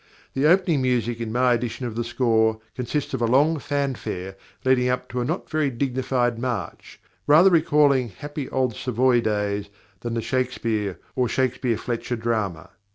The 0.33 0.47
opening 0.47 0.81
music 0.81 1.21
in 1.21 1.31
my 1.31 1.53
edition 1.53 1.85
of 1.85 1.93
the 1.95 2.03
score 2.03 2.59
consists 2.75 3.13
of 3.13 3.21
a 3.21 3.27
long 3.27 3.59
fanfare 3.59 4.35
leading 4.65 4.89
up 4.89 5.07
to 5.09 5.21
a 5.21 5.25
not 5.25 5.47
very 5.47 5.69
dignified 5.69 6.39
march, 6.39 6.99
rather 7.27 7.51
recalling 7.51 8.09
happy 8.09 8.49
old 8.49 8.75
Savoy 8.75 9.21
days 9.21 9.69
than 9.99 10.15
the 10.15 10.21
Shakespeare 10.23 10.97
or 11.15 11.29
Shakespeare 11.29 11.77
Fletcher 11.77 12.15
drama. 12.15 12.71